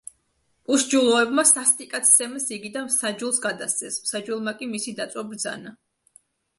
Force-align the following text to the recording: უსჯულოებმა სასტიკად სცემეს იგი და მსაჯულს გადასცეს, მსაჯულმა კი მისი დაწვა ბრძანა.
უსჯულოებმა 0.75 1.45
სასტიკად 1.49 2.09
სცემეს 2.13 2.49
იგი 2.59 2.73
და 2.79 2.85
მსაჯულს 2.89 3.41
გადასცეს, 3.47 4.01
მსაჯულმა 4.09 4.59
კი 4.61 4.75
მისი 4.77 4.99
დაწვა 5.05 5.31
ბრძანა. 5.33 5.81